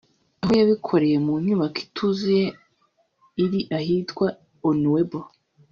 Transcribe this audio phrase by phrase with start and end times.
[0.41, 2.45] aho yabikoreye mu nyubako ituzuye
[3.43, 4.27] iri ahitwa
[4.69, 5.19] Onuebo